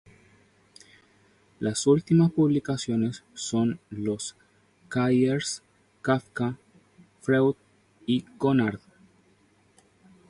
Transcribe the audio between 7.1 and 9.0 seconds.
Freud y Conrad.